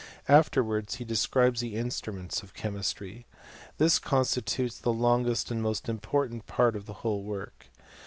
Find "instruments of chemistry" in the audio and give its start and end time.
1.75-3.27